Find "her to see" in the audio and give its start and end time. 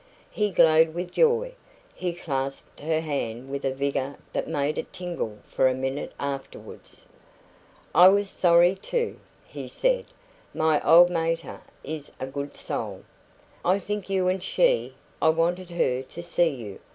15.69-16.49